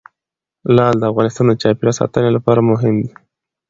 لعل 0.75 0.95
د 0.99 1.03
افغانستان 1.11 1.45
د 1.47 1.53
چاپیریال 1.61 1.95
ساتنې 1.99 2.29
لپاره 2.37 2.67
مهم 2.71 2.95
دي. 3.01 3.11